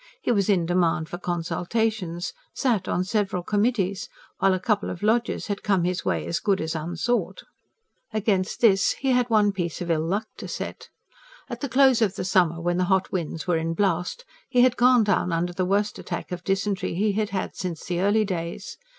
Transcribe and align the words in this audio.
He 0.19 0.31
was 0.31 0.49
in 0.49 0.65
demand 0.65 1.09
for 1.09 1.19
consultations; 1.19 2.33
sat 2.55 2.87
on 2.87 3.03
several 3.03 3.43
committees; 3.43 4.09
while 4.39 4.55
a 4.55 4.59
couple 4.59 4.89
of 4.89 5.03
lodges 5.03 5.45
had 5.45 5.61
come 5.61 5.83
his 5.83 6.03
way 6.03 6.25
as 6.25 6.39
good 6.39 6.59
as 6.59 6.73
unsought. 6.73 7.43
Against 8.11 8.61
this 8.61 8.93
he 8.93 9.11
had 9.11 9.29
one 9.29 9.51
piece 9.51 9.79
of 9.79 9.91
ill 9.91 10.01
luck 10.07 10.25
to 10.37 10.47
set. 10.47 10.89
At 11.51 11.61
the 11.61 11.69
close 11.69 12.01
of 12.01 12.15
the 12.15 12.25
summer, 12.25 12.59
when 12.59 12.77
the 12.77 12.85
hot 12.85 13.11
winds 13.11 13.45
were 13.45 13.57
in 13.57 13.75
blast, 13.75 14.25
he 14.49 14.61
had 14.61 14.75
gone 14.75 15.03
down 15.03 15.31
under 15.31 15.53
the 15.53 15.65
worst 15.65 15.99
attack 15.99 16.31
of 16.31 16.43
dysentery 16.43 16.95
he 16.95 17.11
had 17.11 17.29
had 17.29 17.55
since 17.55 17.85
the 17.85 18.01
early 18.01 18.25
days. 18.25 18.77